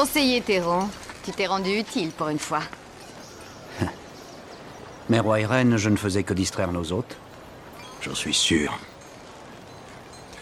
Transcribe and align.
Conseiller 0.00 0.40
Théron, 0.40 0.88
tu 1.22 1.30
t'es 1.30 1.46
rendu 1.46 1.78
utile 1.78 2.10
pour 2.12 2.28
une 2.28 2.38
fois. 2.38 2.62
Mais 5.10 5.20
roi 5.20 5.40
et 5.40 5.44
reine, 5.44 5.76
je 5.76 5.90
ne 5.90 5.96
faisais 5.96 6.22
que 6.22 6.32
distraire 6.32 6.72
nos 6.72 6.90
hôtes. 6.90 7.18
J'en 8.00 8.14
suis 8.14 8.32
sûr. 8.32 8.78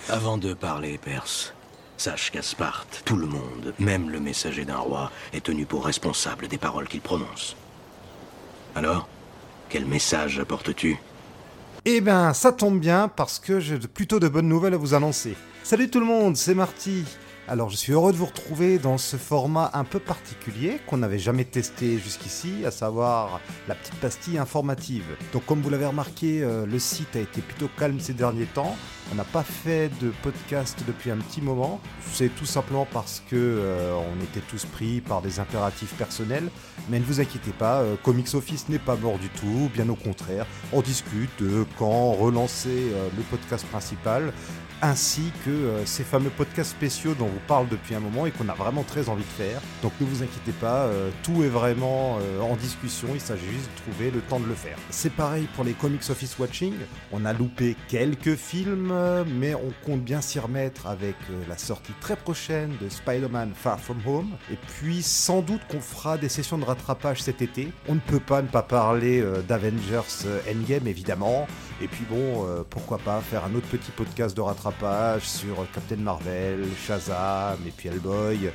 Avant 0.08 0.38
de 0.38 0.54
parler 0.54 0.96
perse, 0.96 1.54
sache 1.96 2.30
qu'à 2.30 2.40
Sparte, 2.40 3.02
tout 3.04 3.16
le 3.16 3.26
monde, 3.26 3.74
même 3.80 4.10
le 4.10 4.20
messager 4.20 4.64
d'un 4.64 4.78
roi, 4.78 5.10
est 5.32 5.46
tenu 5.46 5.66
pour 5.66 5.84
responsable 5.84 6.46
des 6.46 6.58
paroles 6.58 6.86
qu'il 6.86 7.00
prononce. 7.00 7.56
Alors, 8.76 9.08
quel 9.70 9.86
message 9.86 10.38
apportes-tu? 10.38 10.98
Eh 11.84 12.00
ben, 12.00 12.32
ça 12.32 12.52
tombe 12.52 12.78
bien 12.78 13.08
parce 13.08 13.40
que 13.40 13.58
j'ai 13.58 13.80
plutôt 13.80 14.20
de 14.20 14.28
bonnes 14.28 14.48
nouvelles 14.48 14.74
à 14.74 14.78
vous 14.78 14.94
annoncer. 14.94 15.36
Salut 15.64 15.90
tout 15.90 15.98
le 15.98 16.06
monde, 16.06 16.36
c'est 16.36 16.54
Marty. 16.54 17.04
Alors 17.50 17.70
je 17.70 17.76
suis 17.76 17.94
heureux 17.94 18.12
de 18.12 18.18
vous 18.18 18.26
retrouver 18.26 18.78
dans 18.78 18.98
ce 18.98 19.16
format 19.16 19.70
un 19.72 19.84
peu 19.84 20.00
particulier 20.00 20.80
qu'on 20.86 20.98
n'avait 20.98 21.18
jamais 21.18 21.46
testé 21.46 21.96
jusqu'ici, 21.96 22.66
à 22.66 22.70
savoir 22.70 23.40
la 23.68 23.74
petite 23.74 23.94
pastille 23.94 24.36
informative. 24.36 25.06
Donc 25.32 25.46
comme 25.46 25.62
vous 25.62 25.70
l'avez 25.70 25.86
remarqué, 25.86 26.42
euh, 26.42 26.66
le 26.66 26.78
site 26.78 27.16
a 27.16 27.20
été 27.20 27.40
plutôt 27.40 27.70
calme 27.78 28.00
ces 28.00 28.12
derniers 28.12 28.44
temps. 28.44 28.76
On 29.10 29.14
n'a 29.14 29.24
pas 29.24 29.42
fait 29.42 29.90
de 30.02 30.12
podcast 30.22 30.78
depuis 30.86 31.10
un 31.10 31.16
petit 31.16 31.40
moment. 31.40 31.80
C'est 32.12 32.28
tout 32.28 32.44
simplement 32.44 32.86
parce 32.92 33.22
que 33.30 33.36
euh, 33.36 33.94
on 33.94 34.22
était 34.22 34.44
tous 34.46 34.66
pris 34.66 35.00
par 35.00 35.22
des 35.22 35.40
impératifs 35.40 35.94
personnels. 35.94 36.50
Mais 36.90 36.98
ne 36.98 37.04
vous 37.04 37.18
inquiétez 37.18 37.52
pas, 37.52 37.80
euh, 37.80 37.96
Comics 38.04 38.34
Office 38.34 38.68
n'est 38.68 38.78
pas 38.78 38.96
mort 38.96 39.18
du 39.18 39.30
tout, 39.30 39.70
bien 39.72 39.88
au 39.88 39.96
contraire. 39.96 40.44
On 40.74 40.82
discute 40.82 41.42
quand 41.78 42.12
relancer 42.12 42.92
le 43.16 43.22
podcast 43.22 43.64
principal 43.68 44.34
ainsi 44.82 45.32
que 45.44 45.50
euh, 45.50 45.86
ces 45.86 46.04
fameux 46.04 46.30
podcasts 46.30 46.70
spéciaux 46.70 47.14
dont 47.14 47.26
on 47.26 47.28
vous 47.28 47.46
parle 47.46 47.68
depuis 47.68 47.94
un 47.94 48.00
moment 48.00 48.26
et 48.26 48.30
qu'on 48.30 48.48
a 48.48 48.54
vraiment 48.54 48.82
très 48.82 49.08
envie 49.08 49.24
de 49.24 49.44
faire. 49.44 49.60
Donc 49.82 49.92
ne 50.00 50.06
vous 50.06 50.22
inquiétez 50.22 50.52
pas, 50.52 50.84
euh, 50.84 51.10
tout 51.22 51.42
est 51.42 51.48
vraiment 51.48 52.18
euh, 52.20 52.40
en 52.40 52.56
discussion, 52.56 53.08
il 53.14 53.20
s'agit 53.20 53.46
juste 53.46 53.70
de 53.74 53.90
trouver 53.90 54.10
le 54.10 54.20
temps 54.20 54.40
de 54.40 54.46
le 54.46 54.54
faire. 54.54 54.76
C'est 54.90 55.12
pareil 55.12 55.48
pour 55.54 55.64
les 55.64 55.72
Comics 55.72 56.08
Office 56.08 56.38
Watching, 56.38 56.74
on 57.12 57.24
a 57.24 57.32
loupé 57.32 57.76
quelques 57.88 58.36
films, 58.36 58.92
mais 59.26 59.54
on 59.54 59.72
compte 59.84 60.02
bien 60.02 60.20
s'y 60.20 60.38
remettre 60.38 60.86
avec 60.86 61.16
la 61.48 61.56
sortie 61.56 61.92
très 62.00 62.16
prochaine 62.16 62.72
de 62.80 62.88
Spider-Man 62.88 63.52
Far 63.54 63.80
From 63.80 63.98
Home, 64.06 64.30
et 64.52 64.56
puis 64.56 65.02
sans 65.02 65.40
doute 65.40 65.60
qu'on 65.68 65.80
fera 65.80 66.18
des 66.18 66.28
sessions 66.28 66.58
de 66.58 66.64
rattrapage 66.64 67.22
cet 67.22 67.42
été. 67.42 67.72
On 67.88 67.94
ne 67.94 68.00
peut 68.00 68.20
pas 68.20 68.42
ne 68.42 68.48
pas 68.48 68.62
parler 68.62 69.24
d'Avengers 69.46 70.26
Endgame 70.50 70.86
évidemment, 70.86 71.46
et 71.80 71.88
puis 71.88 72.04
bon, 72.08 72.46
pourquoi 72.70 72.98
pas 72.98 73.20
faire 73.20 73.44
un 73.44 73.54
autre 73.54 73.68
petit 73.68 73.90
podcast 73.90 74.36
de 74.36 74.40
rattrapage 74.40 74.67
sur 75.20 75.66
Captain 75.72 75.96
Marvel, 75.96 76.64
Shazam 76.86 77.58
et 77.66 77.70
puis 77.70 77.88
Hellboy. 77.88 78.50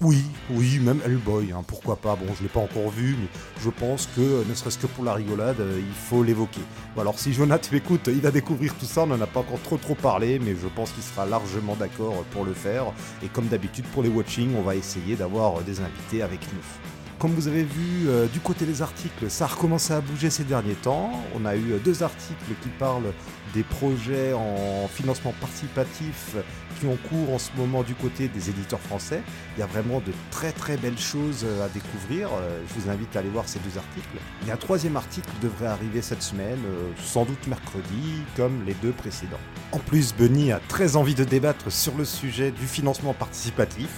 Oui, 0.00 0.22
oui, 0.50 0.78
même 0.78 1.00
Hellboy, 1.04 1.50
hein, 1.50 1.64
pourquoi 1.66 1.96
pas? 1.96 2.14
Bon, 2.14 2.32
je 2.36 2.44
l'ai 2.44 2.48
pas 2.48 2.60
encore 2.60 2.88
vu, 2.88 3.16
mais 3.20 3.26
je 3.60 3.68
pense 3.68 4.08
que, 4.14 4.48
ne 4.48 4.54
serait-ce 4.54 4.78
que 4.78 4.86
pour 4.86 5.02
la 5.02 5.12
rigolade, 5.12 5.56
il 5.58 5.94
faut 5.94 6.22
l'évoquer. 6.22 6.60
Bon, 6.94 7.00
alors 7.00 7.18
si 7.18 7.32
Jonathan 7.32 7.68
m'écoute, 7.72 8.06
il 8.06 8.20
va 8.20 8.30
découvrir 8.30 8.74
tout 8.76 8.86
ça, 8.86 9.02
on 9.02 9.06
n'en 9.08 9.20
a 9.20 9.26
pas 9.26 9.40
encore 9.40 9.60
trop 9.62 9.76
trop 9.76 9.96
parlé, 9.96 10.38
mais 10.38 10.54
je 10.54 10.68
pense 10.68 10.92
qu'il 10.92 11.02
sera 11.02 11.26
largement 11.26 11.74
d'accord 11.74 12.22
pour 12.30 12.44
le 12.44 12.54
faire. 12.54 12.84
Et 13.24 13.26
comme 13.26 13.48
d'habitude 13.48 13.86
pour 13.86 14.04
les 14.04 14.08
watching, 14.08 14.54
on 14.56 14.62
va 14.62 14.76
essayer 14.76 15.16
d'avoir 15.16 15.62
des 15.62 15.80
invités 15.80 16.22
avec 16.22 16.40
nous. 16.52 16.97
Comme 17.18 17.32
vous 17.32 17.48
avez 17.48 17.64
vu 17.64 18.08
euh, 18.08 18.26
du 18.26 18.38
côté 18.38 18.64
des 18.64 18.80
articles, 18.80 19.28
ça 19.28 19.46
a 19.46 19.48
recommencé 19.48 19.92
à 19.92 20.00
bouger 20.00 20.30
ces 20.30 20.44
derniers 20.44 20.74
temps. 20.74 21.10
On 21.34 21.44
a 21.46 21.56
eu 21.56 21.80
deux 21.84 22.04
articles 22.04 22.52
qui 22.62 22.68
parlent 22.68 23.12
des 23.54 23.64
projets 23.64 24.32
en 24.34 24.86
financement 24.86 25.34
participatif 25.40 26.36
qui 26.78 26.86
ont 26.86 26.96
cours 27.08 27.34
en 27.34 27.38
ce 27.40 27.50
moment 27.56 27.82
du 27.82 27.96
côté 27.96 28.28
des 28.28 28.50
éditeurs 28.50 28.78
français. 28.78 29.20
Il 29.56 29.60
y 29.60 29.62
a 29.64 29.66
vraiment 29.66 29.98
de 29.98 30.12
très 30.30 30.52
très 30.52 30.76
belles 30.76 30.98
choses 30.98 31.44
euh, 31.44 31.66
à 31.66 31.68
découvrir. 31.70 32.28
Euh, 32.28 32.60
je 32.68 32.80
vous 32.80 32.88
invite 32.88 33.16
à 33.16 33.18
aller 33.18 33.30
voir 33.30 33.48
ces 33.48 33.58
deux 33.58 33.76
articles. 33.76 34.06
A 34.48 34.52
un 34.52 34.56
troisième 34.56 34.96
article 34.96 35.30
devrait 35.42 35.66
arriver 35.66 36.02
cette 36.02 36.22
semaine, 36.22 36.60
sans 37.02 37.24
doute 37.24 37.48
mercredi, 37.48 38.22
comme 38.36 38.64
les 38.64 38.74
deux 38.74 38.92
précédents. 38.92 39.40
En 39.72 39.78
plus, 39.78 40.14
Bunny 40.14 40.52
a 40.52 40.60
très 40.68 40.94
envie 40.94 41.16
de 41.16 41.24
débattre 41.24 41.72
sur 41.72 41.96
le 41.96 42.04
sujet 42.04 42.52
du 42.52 42.66
financement 42.66 43.12
participatif. 43.12 43.88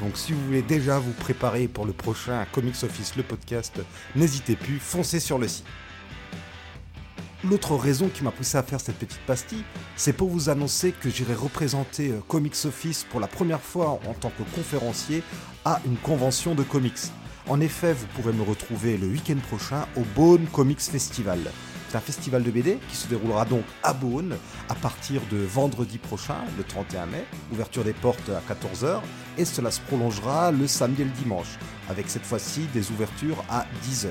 Donc 0.00 0.16
si 0.16 0.32
vous 0.32 0.44
voulez 0.46 0.62
déjà 0.62 0.98
vous 0.98 1.12
préparer 1.12 1.68
pour 1.68 1.84
le 1.84 1.92
prochain 1.92 2.46
Comics 2.52 2.82
Office, 2.82 3.16
le 3.16 3.22
podcast, 3.22 3.80
n'hésitez 4.16 4.56
plus, 4.56 4.78
foncez 4.78 5.20
sur 5.20 5.38
le 5.38 5.46
site. 5.46 5.66
L'autre 7.44 7.74
raison 7.76 8.08
qui 8.08 8.22
m'a 8.22 8.30
poussé 8.30 8.58
à 8.58 8.62
faire 8.62 8.80
cette 8.80 8.98
petite 8.98 9.20
pastille, 9.20 9.64
c'est 9.96 10.12
pour 10.12 10.28
vous 10.28 10.50
annoncer 10.50 10.92
que 10.92 11.08
j'irai 11.08 11.34
représenter 11.34 12.10
euh, 12.10 12.20
Comics 12.28 12.66
Office 12.66 13.06
pour 13.08 13.18
la 13.18 13.28
première 13.28 13.62
fois 13.62 13.98
en 14.06 14.12
tant 14.12 14.30
que 14.30 14.42
conférencier 14.54 15.22
à 15.64 15.80
une 15.86 15.96
convention 15.96 16.54
de 16.54 16.62
comics. 16.62 16.98
En 17.48 17.60
effet, 17.60 17.94
vous 17.94 18.06
pourrez 18.14 18.34
me 18.34 18.42
retrouver 18.42 18.98
le 18.98 19.06
week-end 19.06 19.38
prochain 19.48 19.86
au 19.96 20.02
Bone 20.14 20.46
Comics 20.52 20.82
Festival. 20.82 21.40
C'est 21.90 21.96
un 21.96 22.00
festival 22.00 22.44
de 22.44 22.52
BD 22.52 22.78
qui 22.88 22.94
se 22.94 23.08
déroulera 23.08 23.44
donc 23.44 23.64
à 23.82 23.92
Beaune 23.92 24.36
à 24.68 24.76
partir 24.76 25.22
de 25.28 25.38
vendredi 25.38 25.98
prochain, 25.98 26.36
le 26.56 26.62
31 26.62 27.06
mai, 27.06 27.24
ouverture 27.52 27.82
des 27.82 27.94
portes 27.94 28.30
à 28.30 28.40
14h, 28.48 29.00
et 29.36 29.44
cela 29.44 29.72
se 29.72 29.80
prolongera 29.80 30.52
le 30.52 30.68
samedi 30.68 31.02
et 31.02 31.06
le 31.06 31.10
dimanche, 31.10 31.58
avec 31.88 32.08
cette 32.08 32.24
fois-ci 32.24 32.68
des 32.72 32.92
ouvertures 32.92 33.42
à 33.50 33.66
10h. 33.84 34.06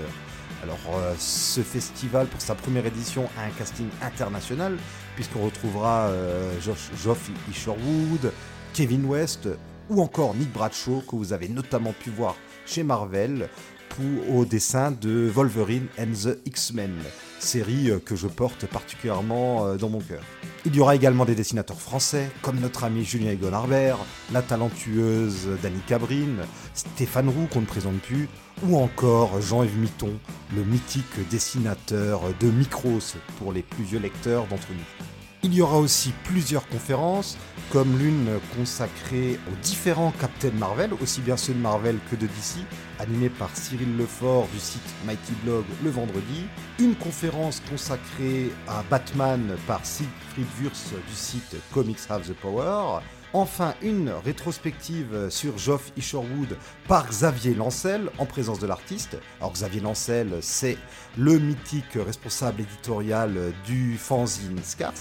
Alors 0.61 0.77
euh, 0.93 1.13
ce 1.17 1.61
festival 1.61 2.27
pour 2.27 2.41
sa 2.41 2.53
première 2.53 2.85
édition 2.85 3.29
a 3.37 3.45
un 3.45 3.51
casting 3.51 3.87
international 4.01 4.75
puisqu'on 5.15 5.45
retrouvera 5.45 6.07
euh, 6.07 6.51
Geoff 6.59 7.31
Isherwood, 7.49 8.33
Kevin 8.73 9.05
West 9.05 9.47
ou 9.89 10.01
encore 10.01 10.35
Nick 10.35 10.51
Bradshaw 10.51 11.01
que 11.09 11.15
vous 11.15 11.31
avez 11.31 11.47
notamment 11.47 11.93
pu 11.93 12.09
voir 12.09 12.35
chez 12.65 12.83
Marvel 12.83 13.47
pour, 13.89 14.35
au 14.35 14.45
dessin 14.45 14.91
de 14.91 15.29
Wolverine 15.33 15.87
and 15.99 16.13
the 16.23 16.37
X-Men 16.45 16.91
série 17.39 17.89
euh, 17.89 17.99
que 17.99 18.15
je 18.15 18.27
porte 18.27 18.65
particulièrement 18.65 19.65
euh, 19.65 19.77
dans 19.77 19.89
mon 19.89 19.99
cœur. 19.99 20.21
Il 20.65 20.75
y 20.75 20.79
aura 20.79 20.95
également 20.95 21.25
des 21.25 21.35
dessinateurs 21.35 21.79
français, 21.79 22.29
comme 22.41 22.59
notre 22.59 22.83
ami 22.83 23.03
Julien 23.05 23.31
Egon 23.31 23.53
Harbert, 23.53 23.97
la 24.31 24.41
talentueuse 24.41 25.47
Dani 25.63 25.79
Cabrine, 25.87 26.39
Stéphane 26.73 27.29
Roux 27.29 27.47
qu'on 27.51 27.61
ne 27.61 27.65
présente 27.65 27.99
plus, 27.99 28.27
ou 28.63 28.77
encore 28.77 29.41
Jean-Yves 29.41 29.77
Mitton, 29.77 30.19
le 30.55 30.63
mythique 30.63 31.29
dessinateur 31.29 32.21
de 32.39 32.47
Micros 32.47 33.15
pour 33.37 33.53
les 33.53 33.63
plus 33.63 33.83
vieux 33.83 33.99
lecteurs 33.99 34.47
d'entre 34.47 34.67
nous. 34.71 35.08
Il 35.41 35.53
y 35.53 35.61
aura 35.61 35.77
aussi 35.77 36.13
plusieurs 36.25 36.67
conférences, 36.67 37.37
comme 37.71 37.97
l'une 37.97 38.27
consacrée 38.57 39.39
aux 39.49 39.55
différents 39.63 40.11
Captain 40.19 40.51
Marvel, 40.51 40.91
aussi 41.01 41.21
bien 41.21 41.37
ceux 41.37 41.53
de 41.53 41.59
Marvel 41.59 41.97
que 42.11 42.17
de 42.17 42.25
DC, 42.25 42.65
animée 42.99 43.29
par 43.29 43.55
Cyril 43.55 43.95
Lefort 43.95 44.49
du 44.51 44.59
site 44.59 44.81
Mighty 45.05 45.31
Blog 45.45 45.63
le 45.81 45.91
vendredi, 45.91 46.43
une 46.77 46.93
conférence 46.93 47.61
consacrée 47.69 48.51
à 48.67 48.83
Batman 48.89 49.55
par 49.65 49.85
Siegfried 49.85 50.45
Wurz 50.61 50.91
du 51.07 51.15
site 51.15 51.55
Comics 51.73 51.99
Have 52.09 52.27
the 52.27 52.33
Power, 52.33 52.99
Enfin, 53.33 53.75
une 53.83 54.09
rétrospective 54.09 55.29
sur 55.29 55.55
Geoff 55.59 55.91
Isherwood 55.95 56.57
par 56.87 57.07
Xavier 57.07 57.53
Lancel 57.53 58.09
en 58.17 58.25
présence 58.25 58.57
de 58.57 58.65
l'artiste. 58.65 59.17
Alors 59.39 59.53
Xavier 59.53 59.81
Lancel, 59.81 60.39
c'est 60.41 60.77
le 61.15 61.37
mythique 61.37 61.93
responsable 61.93 62.61
éditorial 62.61 63.53
du 63.65 63.97
fanzine 63.97 64.59
Scars, 64.63 64.93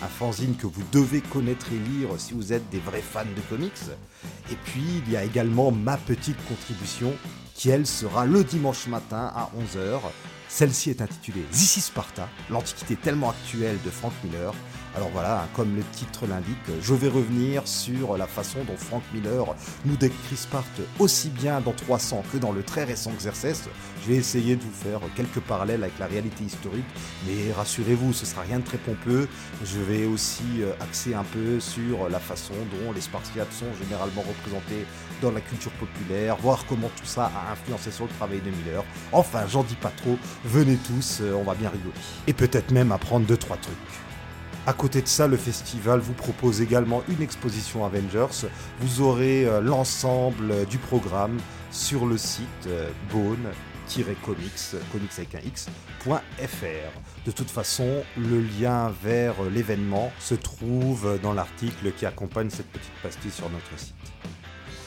un 0.00 0.06
fanzine 0.06 0.54
que 0.54 0.68
vous 0.68 0.84
devez 0.92 1.22
connaître 1.22 1.66
et 1.72 1.78
lire 1.90 2.10
si 2.18 2.34
vous 2.34 2.52
êtes 2.52 2.68
des 2.70 2.78
vrais 2.78 3.02
fans 3.02 3.24
de 3.24 3.40
comics. 3.48 3.72
Et 4.52 4.56
puis, 4.64 5.02
il 5.04 5.12
y 5.12 5.16
a 5.16 5.24
également 5.24 5.72
ma 5.72 5.96
petite 5.96 6.38
contribution 6.46 7.12
qui, 7.54 7.70
elle, 7.70 7.86
sera 7.86 8.26
le 8.26 8.44
dimanche 8.44 8.86
matin 8.86 9.32
à 9.34 9.50
11h. 9.58 9.98
Celle-ci 10.48 10.90
est 10.90 11.00
intitulée 11.00 11.42
This 11.50 11.80
Sparta, 11.80 12.28
l'antiquité 12.50 12.94
tellement 12.94 13.30
actuelle 13.30 13.78
de 13.84 13.90
Frank 13.90 14.12
Miller. 14.22 14.52
Alors 14.94 15.08
voilà, 15.08 15.48
comme 15.54 15.74
le 15.74 15.82
titre 15.92 16.26
l'indique, 16.26 16.58
je 16.82 16.92
vais 16.92 17.08
revenir 17.08 17.66
sur 17.66 18.18
la 18.18 18.26
façon 18.26 18.58
dont 18.64 18.76
Frank 18.76 19.02
Miller 19.14 19.46
nous 19.86 19.96
décrit 19.96 20.36
Sparte 20.36 20.82
aussi 20.98 21.30
bien 21.30 21.62
dans 21.62 21.72
300 21.72 22.22
que 22.30 22.36
dans 22.36 22.52
le 22.52 22.62
très 22.62 22.84
récent 22.84 23.10
Xerxes. 23.16 23.70
Je 24.02 24.08
vais 24.08 24.16
essayer 24.16 24.54
de 24.54 24.60
vous 24.60 24.70
faire 24.70 25.00
quelques 25.16 25.40
parallèles 25.40 25.82
avec 25.82 25.98
la 25.98 26.06
réalité 26.06 26.44
historique, 26.44 26.84
mais 27.26 27.52
rassurez-vous, 27.52 28.12
ce 28.12 28.26
sera 28.26 28.42
rien 28.42 28.58
de 28.58 28.64
très 28.64 28.76
pompeux. 28.76 29.28
Je 29.64 29.78
vais 29.78 30.04
aussi 30.04 30.42
euh, 30.60 30.72
axer 30.80 31.14
un 31.14 31.24
peu 31.24 31.58
sur 31.58 32.10
la 32.10 32.18
façon 32.18 32.54
dont 32.70 32.92
les 32.92 33.00
Spartiates 33.00 33.52
sont 33.52 33.72
généralement 33.82 34.22
représentés 34.22 34.84
dans 35.22 35.30
la 35.30 35.40
culture 35.40 35.72
populaire, 35.72 36.36
voir 36.36 36.66
comment 36.68 36.90
tout 36.96 37.06
ça 37.06 37.30
a 37.34 37.52
influencé 37.52 37.90
sur 37.90 38.04
le 38.04 38.10
travail 38.10 38.40
de 38.40 38.50
Miller. 38.50 38.84
Enfin, 39.12 39.46
j'en 39.48 39.62
dis 39.62 39.76
pas 39.76 39.92
trop, 39.96 40.18
venez 40.44 40.76
tous, 40.76 41.20
euh, 41.22 41.32
on 41.32 41.44
va 41.44 41.54
bien 41.54 41.70
rigoler. 41.70 41.94
Et 42.26 42.34
peut-être 42.34 42.72
même 42.72 42.92
apprendre 42.92 43.26
2-3 43.26 43.58
trucs. 43.58 44.11
À 44.64 44.72
côté 44.72 45.02
de 45.02 45.08
ça, 45.08 45.26
le 45.26 45.36
festival 45.36 45.98
vous 45.98 46.12
propose 46.12 46.60
également 46.60 47.02
une 47.08 47.20
exposition 47.20 47.84
Avengers. 47.84 48.46
Vous 48.78 49.00
aurez 49.00 49.44
euh, 49.44 49.60
l'ensemble 49.60 50.66
du 50.66 50.78
programme 50.78 51.38
sur 51.72 52.06
le 52.06 52.16
site 52.16 52.46
euh, 52.68 52.88
bone-comics, 53.12 54.76
comics 54.92 55.10
avec 55.18 55.34
un 55.34 55.40
x.fr. 55.40 57.26
De 57.26 57.30
toute 57.32 57.50
façon, 57.50 58.04
le 58.16 58.40
lien 58.40 58.92
vers 59.02 59.34
l'événement 59.52 60.12
se 60.20 60.36
trouve 60.36 61.18
dans 61.20 61.32
l'article 61.32 61.90
qui 61.90 62.06
accompagne 62.06 62.50
cette 62.50 62.70
petite 62.70 62.94
pastille 63.02 63.32
sur 63.32 63.50
notre 63.50 63.76
site. 63.76 63.96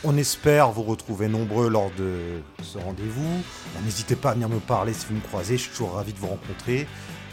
On 0.06 0.16
espère 0.18 0.72
vous 0.72 0.83
retrouver 0.83 1.27
nombreux 1.27 1.68
lors 1.68 1.92
de 1.98 2.39
ce 2.62 2.77
rendez-vous. 2.77 3.42
N'hésitez 3.83 4.16
pas 4.16 4.30
à 4.30 4.33
venir 4.36 4.48
me 4.48 4.60
parler 4.60 4.94
si 4.94 5.07
vous 5.07 5.16
me 5.16 5.19
croisez, 5.19 5.57
je 5.57 5.63
suis 5.63 5.72
toujours 5.72 5.95
ravi 5.95 6.13
de 6.13 6.19
vous 6.19 6.27
rencontrer. 6.27 6.88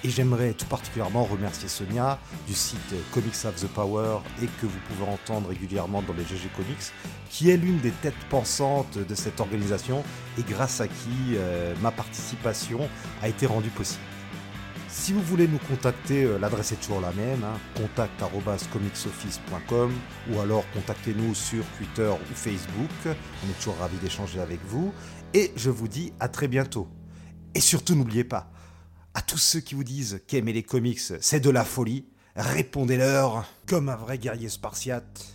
Et 0.04 0.10
j'aimerais 0.10 0.52
tout 0.52 0.66
particulièrement 0.66 1.24
remercier 1.24 1.68
Sonia 1.68 2.18
du 2.48 2.54
site 2.54 2.80
Comics 3.12 3.44
of 3.44 3.54
the 3.54 3.68
Power 3.68 4.18
et 4.42 4.46
que 4.60 4.66
vous 4.66 4.80
pouvez 4.88 5.08
entendre 5.08 5.48
régulièrement 5.48 6.02
dans 6.02 6.12
les 6.12 6.24
GG 6.24 6.48
Comics, 6.56 6.92
qui 7.30 7.50
est 7.50 7.56
l'une 7.56 7.78
des 7.78 7.92
têtes 7.92 8.16
pensantes 8.28 8.98
de 8.98 9.14
cette 9.14 9.38
organisation 9.38 10.02
et 10.38 10.42
grâce 10.42 10.80
à 10.80 10.88
qui 10.88 11.36
euh, 11.36 11.72
ma 11.80 11.92
participation 11.92 12.88
a 13.22 13.28
été 13.28 13.46
rendue 13.46 13.70
possible. 13.70 14.02
Si 14.88 15.12
vous 15.14 15.22
voulez 15.22 15.48
nous 15.48 15.58
contacter, 15.58 16.24
euh, 16.24 16.38
l'adresse 16.38 16.72
est 16.72 16.76
toujours 16.76 17.00
la 17.00 17.12
même, 17.12 17.44
hein, 17.44 17.58
contact.comicsoffice.com 17.76 19.92
ou 20.30 20.40
alors 20.40 20.64
contactez-nous 20.74 21.34
sur 21.34 21.64
Twitter 21.78 22.10
ou 22.10 22.34
Facebook. 22.34 22.90
On 23.06 23.48
est 23.48 23.58
toujours 23.58 23.78
ravis 23.78 23.96
d'échanger 23.96 24.40
avec 24.40 24.60
vous. 24.66 24.92
Et 25.32 25.50
je 25.56 25.70
vous 25.70 25.88
dis 25.88 26.12
à 26.20 26.28
très 26.28 26.46
bientôt. 26.46 26.88
Et 27.54 27.60
surtout, 27.60 27.94
n'oubliez 27.94 28.24
pas, 28.24 28.50
à 29.14 29.22
tous 29.22 29.38
ceux 29.38 29.60
qui 29.60 29.74
vous 29.74 29.84
disent 29.84 30.20
qu'aimer 30.26 30.52
les 30.52 30.62
comics, 30.62 31.00
c'est 31.20 31.40
de 31.40 31.50
la 31.50 31.64
folie, 31.64 32.06
répondez-leur 32.36 33.44
comme 33.66 33.88
un 33.88 33.96
vrai 33.96 34.18
guerrier 34.18 34.48
spartiate. 34.48 35.34